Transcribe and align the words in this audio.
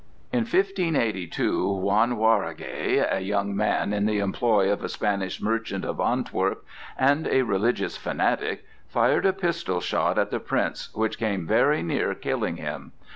In 0.33 0.45
1582, 0.45 1.71
Juan 1.73 2.13
Jaureguy, 2.17 3.05
a 3.07 3.19
young 3.19 3.55
man 3.55 3.93
in 3.93 4.07
the 4.07 4.17
employ 4.17 4.71
of 4.73 4.83
a 4.83 4.89
Spanish 4.89 5.39
merchant 5.39 5.85
of 5.85 5.99
Antwerp, 5.99 6.65
and 6.97 7.27
a 7.27 7.43
religious 7.43 7.97
fanatic, 7.97 8.65
fired 8.87 9.27
a 9.27 9.31
pistol 9.33 9.79
shot 9.79 10.17
at 10.17 10.31
the 10.31 10.39
Prince 10.39 10.89
which 10.95 11.19
came 11.19 11.45
very 11.45 11.83
near 11.83 12.15
killing 12.15 12.57
him. 12.57 12.93